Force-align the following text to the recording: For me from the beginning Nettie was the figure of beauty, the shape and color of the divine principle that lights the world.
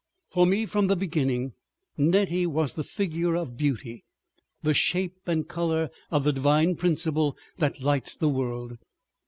For 0.31 0.47
me 0.47 0.65
from 0.65 0.87
the 0.87 0.95
beginning 0.95 1.53
Nettie 1.95 2.47
was 2.47 2.73
the 2.73 2.83
figure 2.83 3.35
of 3.35 3.55
beauty, 3.55 4.03
the 4.63 4.73
shape 4.73 5.19
and 5.27 5.47
color 5.47 5.91
of 6.09 6.23
the 6.23 6.33
divine 6.33 6.75
principle 6.75 7.37
that 7.59 7.81
lights 7.83 8.15
the 8.15 8.27
world. 8.29 8.79